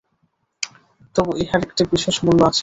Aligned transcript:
তবু 1.15 1.31
ইহার 1.43 1.61
একটু 1.67 1.81
বিশেষ 1.93 2.15
মূল্য 2.25 2.41
আছে। 2.43 2.59